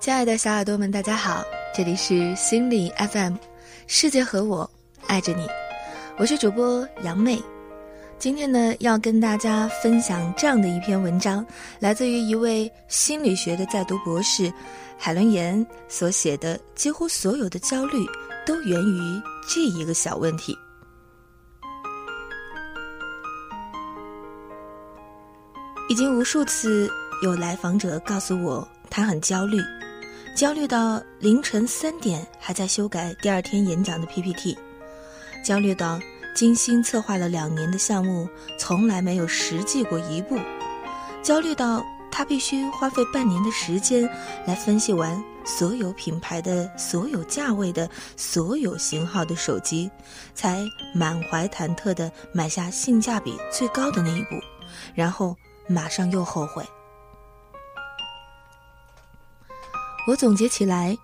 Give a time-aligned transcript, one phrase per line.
[0.00, 1.44] 亲爱的小耳朵们，大家好，
[1.74, 3.34] 这里是心理 FM，
[3.86, 4.68] 世界和我
[5.06, 5.46] 爱着你，
[6.16, 7.38] 我是主播杨妹。
[8.18, 11.44] 今天呢，要跟大家分享这样的一篇文章，
[11.78, 14.50] 来自于一位心理学的在读博士
[14.96, 16.58] 海伦岩所写的。
[16.74, 18.02] 几乎所有的焦虑
[18.46, 20.56] 都源于这一个小问题。
[25.90, 26.90] 已经无数次
[27.22, 29.60] 有来访者告诉我，他很焦虑。
[30.34, 34.56] 焦虑到凌晨三点还在修改第二天演讲的 PPT，
[35.44, 36.00] 焦虑到
[36.34, 38.26] 精心策划了两年的项目
[38.58, 40.38] 从来没有实际过一步，
[41.22, 44.08] 焦虑到他必须花费半年的时间
[44.46, 49.90] 来分析完所有品牌的所有价位的所有型号的手机，
[50.34, 54.36] 才满怀忐忑地买下性价比最高的那一部，
[54.94, 55.36] 然后
[55.66, 56.64] 马上又后悔。
[60.06, 60.96] 我总结起来，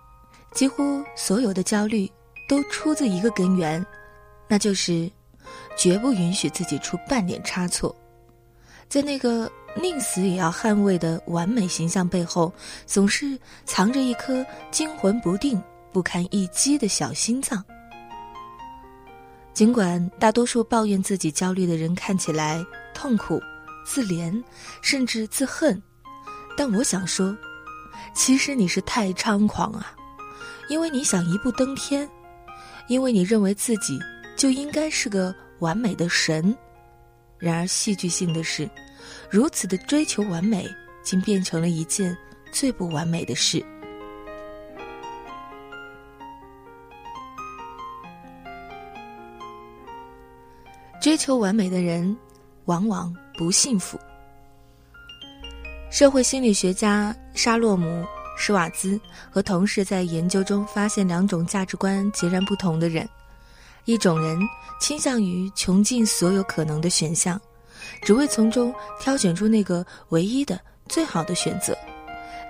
[0.51, 2.11] 几乎所有的焦虑
[2.47, 3.85] 都出自一个根源，
[4.47, 5.09] 那就是
[5.77, 7.95] 绝不允许自己出半点差错。
[8.89, 12.51] 在那个宁死也要捍卫的完美形象背后，
[12.85, 15.61] 总是藏着一颗惊魂不定、
[15.93, 17.63] 不堪一击的小心脏。
[19.53, 23.41] 尽管大多数抱怨自己焦虑的人看起来痛苦、
[23.85, 24.43] 自怜，
[24.81, 25.81] 甚至自恨，
[26.57, 27.37] 但我想说。
[28.13, 29.95] 其实你是太猖狂啊，
[30.69, 32.09] 因为你想一步登天，
[32.87, 33.99] 因为你认为自己
[34.35, 36.55] 就应该是个完美的神。
[37.37, 38.69] 然而戏剧性的是，
[39.29, 40.67] 如此的追求完美，
[41.03, 42.17] 竟变成了一件
[42.51, 43.63] 最不完美的事。
[50.99, 52.17] 追求完美的人，
[52.65, 53.97] 往往不幸福。
[55.89, 57.85] 社会心理学家沙洛姆·
[58.35, 58.99] 施瓦兹
[59.29, 63.07] 和同事在研究中发现两种价值观截然不同的人：
[63.85, 64.39] 一种人
[64.81, 67.39] 倾向于穷尽所有可能的选项，
[68.01, 70.59] 只为从中挑选出那个唯一的、
[70.89, 71.77] 最好的选择。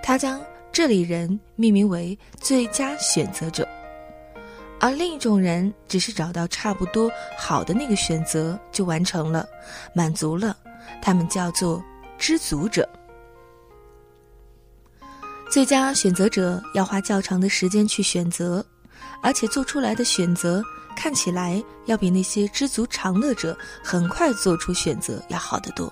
[0.02, 0.40] 他将
[0.72, 3.64] 这类人命名为“最佳选择者”；
[4.80, 9.46] 而另一种人只是找到差不多好的那个选择就完成了，
[9.92, 10.56] 满足了，
[11.02, 11.82] 他们叫做
[12.16, 12.88] “知足者”。
[15.50, 18.64] 最佳选择者要花较长的时间去选择，
[19.22, 20.62] 而且做出来的选择
[20.94, 25.90] 看起来要比那些知足常乐者很快做出选择要好得多。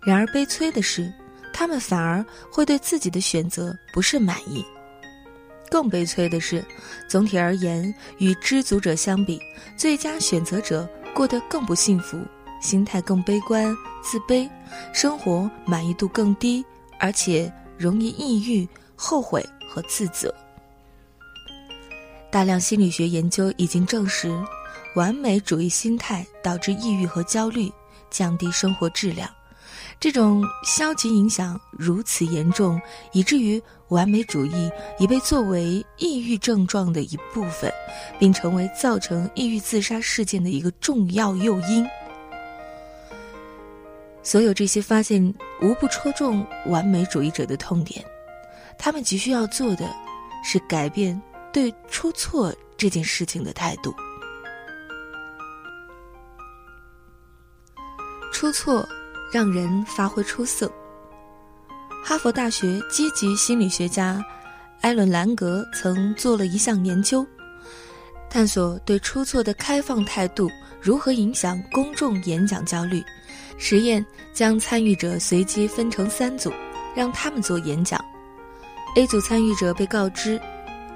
[0.00, 1.12] 然而悲催的是，
[1.52, 4.64] 他们反而会对自己的选择不甚满意。
[5.68, 6.64] 更悲催的是，
[7.08, 9.40] 总体而言，与知足者相比，
[9.76, 12.16] 最佳选择者过得更不幸福，
[12.62, 14.48] 心态更悲观、自卑，
[14.94, 16.64] 生活满意度更低，
[17.00, 17.52] 而且。
[17.78, 20.34] 容易抑郁、后悔和自责。
[22.30, 24.30] 大量心理学研究已经证实，
[24.94, 27.72] 完美主义心态导致抑郁和焦虑，
[28.10, 29.30] 降低生活质量。
[30.00, 32.80] 这种消极影响如此严重，
[33.12, 37.72] 以至于完美主义已被作为抑郁症状的一部分，
[38.18, 41.86] 并成为造成抑郁自杀事件的一个重要诱因。
[44.28, 48.04] 所有这些发现无不戳中完美主义者的痛点，
[48.76, 49.88] 他们急需要做的，
[50.44, 51.18] 是改变
[51.50, 53.90] 对出错这件事情的态度。
[58.30, 58.86] 出错
[59.32, 60.70] 让人发挥出色。
[62.04, 64.22] 哈佛大学积极心理学家
[64.82, 67.26] 艾伦·兰格曾做了一项研究，
[68.28, 70.50] 探索对出错的开放态度
[70.82, 73.02] 如何影响公众演讲焦虑。
[73.56, 76.52] 实验将参与者随机分成三组，
[76.94, 78.02] 让他们做演讲。
[78.96, 80.40] A 组参与者被告知，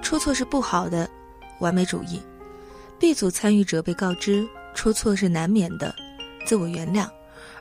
[0.00, 1.08] 出错是不好的，
[1.60, 2.20] 完美主义
[2.98, 5.94] ；B 组参与者被告知，出错是难免的，
[6.46, 7.08] 自我原谅；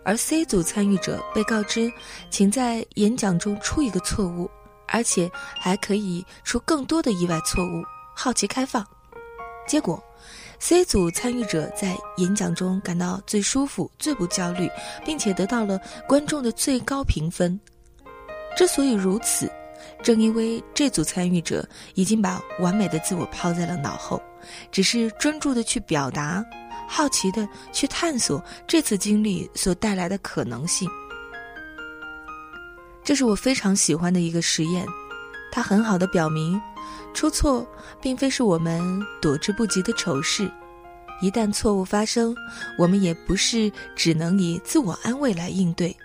[0.04, 1.92] 而 C 组参与者被告知，
[2.30, 4.50] 请在演讲中出一个错误，
[4.88, 5.30] 而且
[5.60, 7.84] 还可以出更多的意外错误，
[8.16, 8.86] 好奇开放。
[9.68, 10.02] 结果。
[10.62, 14.70] C 组参与者在演讲中感到最舒服、最不焦虑，
[15.04, 17.60] 并且得到了观众的最高评分。
[18.56, 19.52] 之所以如此，
[20.04, 24.22] 正因为这组参与者已经把完美的自我抛在了脑后，
[24.72, 26.46] 只是专注的去表达，
[26.88, 30.88] 好奇的去探索这次经历所带来的可能性。
[33.04, 34.86] 这是我非常喜欢的一个实验，
[35.52, 36.60] 它很好的表明。
[37.14, 37.68] 出错
[38.02, 38.82] 并非是我们
[39.22, 40.50] 躲之不及的丑事，
[41.22, 42.34] 一旦错误发生，
[42.78, 45.96] 我们也不是只能以自我安慰来应对。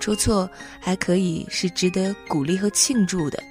[0.00, 0.50] 出错
[0.80, 3.42] 还可以是值得鼓励和庆祝的，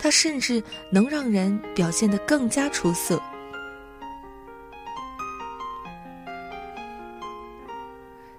[0.00, 0.60] 它甚至
[0.90, 3.22] 能让人表现得更加出色。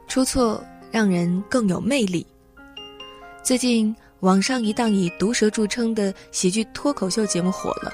[0.07, 2.25] 出错让人更有魅力。
[3.44, 7.93] 最近，网上一档以毒舌著称的喜剧脱口秀节目火了。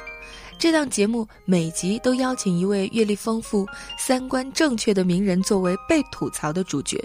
[0.59, 3.65] 这档节目每集都邀请一位阅历丰富、
[3.97, 7.03] 三观正确的名人作为被吐槽的主角，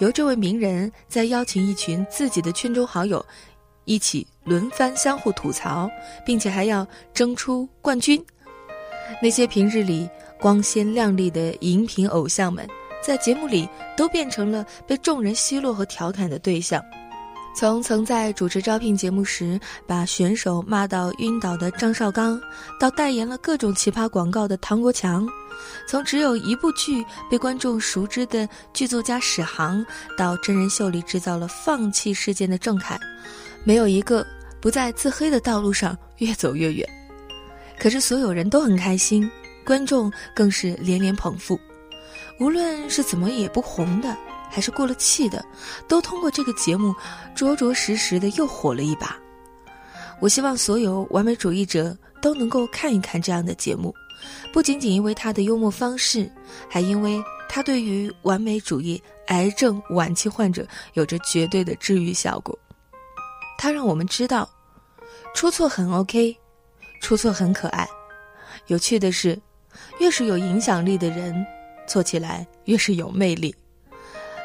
[0.00, 3.24] 由这位名人再邀请一群自己的圈中好友，
[3.86, 5.88] 一起轮番相互吐槽，
[6.26, 8.22] 并且还要争出冠军。
[9.22, 10.06] 那些平日里
[10.38, 12.68] 光鲜亮丽的荧屏偶像们，
[13.02, 13.66] 在节目里
[13.96, 16.84] 都变成了被众人奚落和调侃的对象。
[17.56, 22.38] 从曾在主持招聘节目时把选手骂到晕倒的张绍刚，
[22.78, 25.26] 到代言了各种奇葩广告的唐国强；
[25.88, 29.84] 从只有一部剧被观众熟知的剧作家史航，
[30.18, 33.00] 到真人秀里制造了放弃事件的郑恺，
[33.64, 34.24] 没有一个
[34.60, 36.86] 不在自黑的道路上越走越远。
[37.78, 39.28] 可是所有人都很开心，
[39.64, 41.58] 观众更是连连捧腹。
[42.38, 44.14] 无论是怎么也不红的。
[44.50, 45.44] 还是过了气的，
[45.88, 46.94] 都通过这个节目，
[47.34, 49.16] 着着实实的又火了一把。
[50.20, 53.94] 我希望所有完美主义者都能够看一看这样的节目，
[54.52, 56.30] 不仅仅因为他的幽默方式，
[56.70, 62.58] 还因为他对于完美主义癌症晚期患者有着绝对的治愈效果。
[63.58, 64.48] 他让我们知道，
[65.34, 66.34] 出错很 OK，
[67.00, 67.86] 出错很可爱。
[68.68, 69.38] 有趣的是，
[70.00, 71.46] 越是有影响力的人，
[71.86, 73.54] 做起来越是有魅力。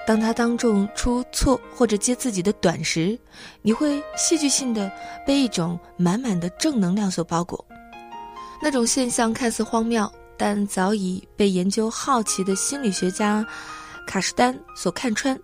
[0.05, 3.17] 当他当众出错或者接自己的短时，
[3.61, 4.91] 你会戏剧性的
[5.25, 7.63] 被一种满满的正能量所包裹。
[8.61, 13.45] 那种现象看似荒谬，但早已被研究好奇的心理学家
[14.07, 15.39] 卡什丹所看穿。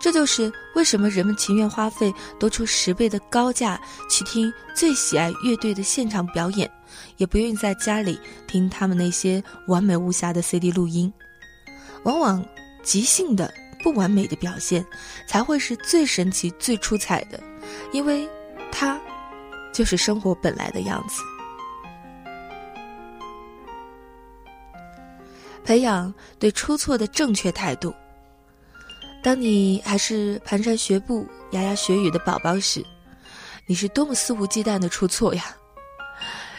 [0.00, 3.78] 这就是为什么人们情愿花费多出十倍的高价
[4.08, 6.70] 去听最喜爱乐队的现场表演，
[7.16, 11.12] 也不愿意在家里听他们那些完美无瑕的 CD 录音。
[12.04, 12.44] 往往
[12.82, 13.52] 即兴的。
[13.82, 14.84] 不完美的表现，
[15.26, 17.40] 才会是最神奇、最出彩的，
[17.92, 18.28] 因为，
[18.70, 19.00] 它，
[19.72, 21.22] 就是生活本来的样子。
[25.64, 27.94] 培养对出错的正确态度。
[29.22, 32.84] 当你还是蹒跚学步、牙牙学语的宝宝时，
[33.66, 35.44] 你是多么肆无忌惮的出错呀！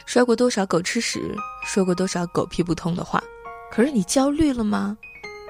[0.06, 1.36] 摔过多少狗吃屎，
[1.66, 3.22] 说过多少狗屁不通的话，
[3.72, 4.98] 可是你焦虑了吗？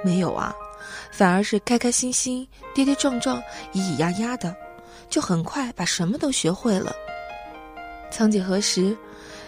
[0.04, 0.56] 没有啊。
[1.12, 3.42] 反而是开开心心、跌跌撞撞、
[3.74, 4.56] 咿咿呀呀的，
[5.10, 6.94] 就很快把什么都学会了。
[8.12, 8.98] 曾几何时，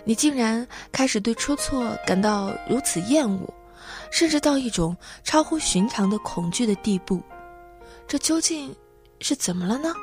[0.03, 3.53] 你竟然开始对出错感到如此厌恶，
[4.11, 7.21] 甚至到一种超乎寻常的恐惧的地步。
[8.07, 8.75] 这究竟
[9.19, 9.93] 是怎么了呢？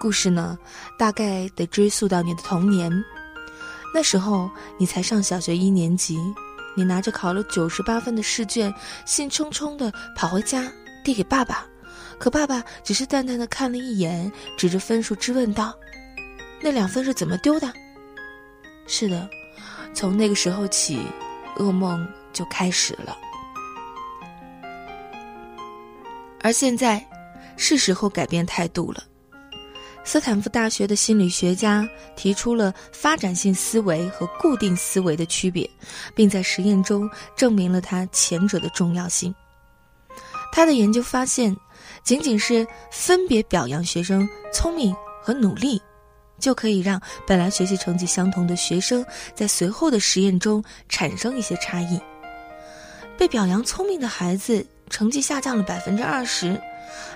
[0.00, 0.58] 故事呢，
[0.98, 2.90] 大概得追溯到你的童年。
[3.94, 6.18] 那时候你才上小学一年级。
[6.74, 8.72] 你拿着考了九十八分的试卷，
[9.04, 10.70] 兴冲冲地跑回家
[11.04, 11.66] 递给爸爸，
[12.18, 15.74] 可爸爸只是淡淡的看了一眼，指着分数质问道
[16.62, 17.72] ：“那两分是怎么丢的？”
[18.86, 19.28] 是的，
[19.94, 21.00] 从那个时候起，
[21.56, 23.16] 噩梦就开始了。
[26.40, 27.04] 而现在，
[27.56, 29.04] 是时候改变态度了。
[30.04, 35.68] 斯坦福大学的心理学家提出了发展性思维和固定思维的区别，
[36.14, 39.34] 并在实验中证明了它前者的重要性。
[40.52, 41.56] 他的研究发现，
[42.02, 45.80] 仅仅是分别表扬学生聪明和努力，
[46.38, 49.02] 就可以让本来学习成绩相同的学生
[49.34, 51.98] 在随后的实验中产生一些差异。
[53.16, 56.60] 被表扬聪明的孩子成绩下降了百分之二十。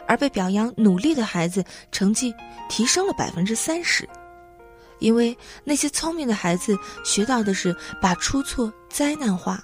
[0.06, 2.34] 而被表扬努力的孩子成绩
[2.68, 4.08] 提升了百分之三十，
[4.98, 9.62] 因为那些聪明的孩子学到的是把出错灾难化，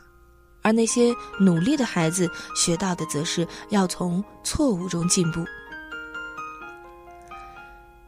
[0.63, 5.45] 而那些努力的孩子学到的则是要从错误中进步。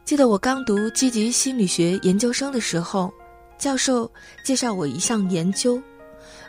[0.03, 3.11] 记得我刚读积极心理学研究生的时候，
[3.57, 4.11] 教授
[4.43, 5.81] 介绍我一项研究，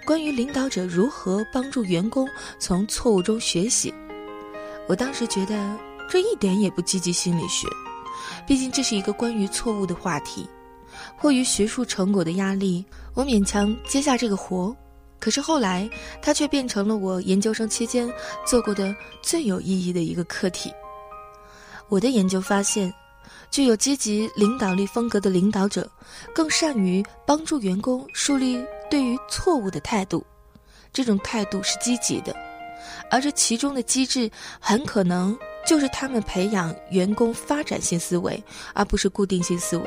[0.05, 3.95] 关于领导者如何帮助员工从错误中学习。
[4.89, 5.77] 我当时觉得
[6.09, 7.67] 这一点也不积极心理学，
[8.47, 10.49] 毕竟这是一个关于错误的话题。
[11.19, 14.75] 迫于学术成果的压力，我勉强接下这个活。
[15.19, 15.89] 可是后来，
[16.23, 18.11] 它却变成了我研究生期间
[18.47, 20.73] 做过的最有意义的一个课题。
[21.89, 22.93] 我的研究发现，
[23.51, 25.91] 具有积极领导力风格的领导者，
[26.35, 30.25] 更善于帮助员工树立对于错误的态度，
[30.93, 32.35] 这种态度是积极的。
[33.11, 38.43] 而这其中的机制，很可能就是他们培养员工发展性思维，
[38.75, 39.85] 而不是固定性思维。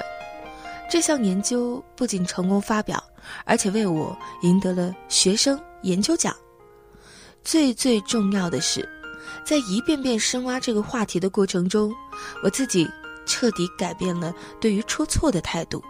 [0.89, 3.03] 这项研究不仅成功发表，
[3.45, 6.35] 而且为我赢得了学生研究奖。
[7.43, 8.87] 最最重要的是，
[9.45, 11.93] 在一遍遍深挖这个话题的过程中，
[12.43, 12.89] 我自己
[13.25, 15.83] 彻底改变了对于出错的态度，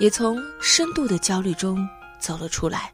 [0.00, 1.86] 也从深度的焦虑中
[2.18, 2.90] 走了出来。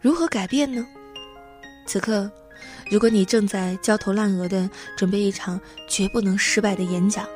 [0.00, 0.86] 如何改变呢？
[1.86, 2.30] 此刻，
[2.90, 7.28] 如果你正在焦头烂额的准备一场绝不能失败的演讲，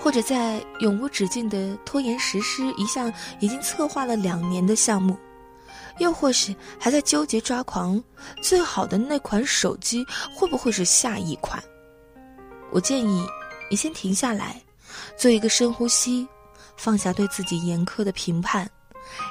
[0.00, 5.14] 或者在永无止境的拖延实施一项已经策划了两年的项目，
[5.98, 8.02] 又或是还在纠结抓狂，
[8.42, 10.02] 最好的那款手机
[10.34, 11.62] 会不会是下一款？
[12.70, 13.26] 我建议
[13.70, 14.62] 你先停下来，
[15.18, 16.26] 做一个深呼吸，
[16.78, 18.66] 放下对自己严苛的评判，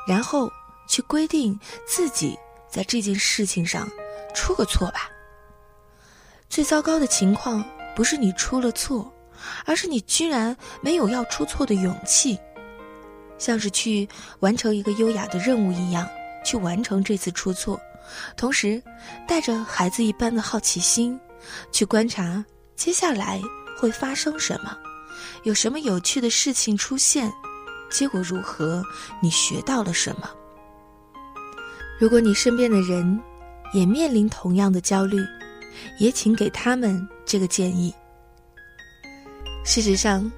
[0.08, 0.52] 然后
[0.88, 2.38] 去规定自己。
[2.76, 3.90] 在这件事情上，
[4.34, 5.10] 出个错吧。
[6.50, 7.64] 最糟糕的情况
[7.96, 9.10] 不是你出了错，
[9.66, 12.38] 而是你居然没有要出错的勇气，
[13.38, 14.06] 像是去
[14.42, 16.06] 完成一个优雅的任务一样
[16.44, 17.80] 去完成这次出错，
[18.36, 18.84] 同时
[19.26, 21.18] 带着孩子一般的好奇心
[21.72, 22.44] 去观察
[22.76, 23.42] 接下来
[23.80, 24.78] 会发生什么，
[25.44, 27.32] 有什么有趣的事情出现，
[27.90, 28.84] 结果如何，
[29.24, 30.30] 你学到了什么。
[31.98, 33.20] 如果你身边的人
[33.74, 35.18] 也面临同样的焦虑，
[35.98, 37.94] 也请给他们这个建议。
[39.64, 40.30] 事实上，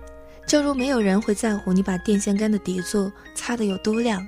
[0.47, 4.25] 正如没有人会在乎你把电线杆的底座擦得有多亮，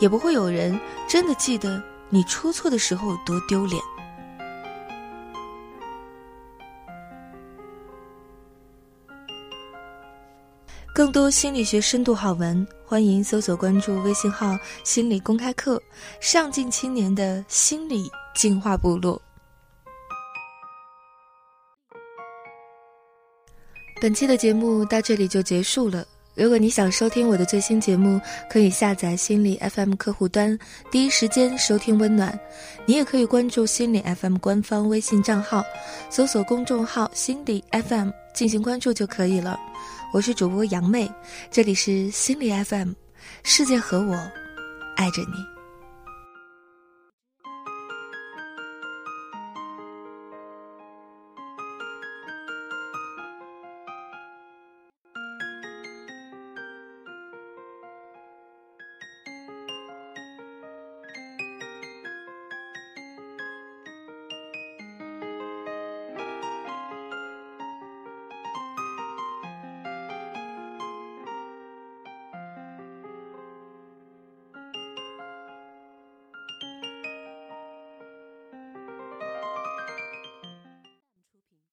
[0.00, 3.80] 也不会有人真的记得你出错的时候有多丢脸。
[10.94, 15.82] 更多心理学深度好文，欢迎搜索关注微信号“心理公开课”，
[16.20, 19.20] 上进青年的心理进化部落。
[24.02, 26.06] 本期的节目到这里就结束了。
[26.34, 28.20] 如果你想收听我的最新节目，
[28.50, 30.58] 可以下载心理 FM 客户端，
[30.90, 32.38] 第一时间收听温暖。
[32.84, 35.64] 你也可以关注心理 FM 官方微信账号，
[36.10, 39.58] 搜索公众号“心理 FM” 进行关注就可以了。
[40.12, 41.10] 我是主播杨妹，
[41.50, 42.92] 这里是心理 FM，
[43.44, 44.14] 世界和我
[44.94, 45.61] 爱着你。